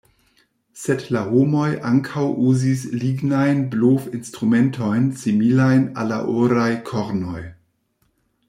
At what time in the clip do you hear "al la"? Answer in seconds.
6.05-6.19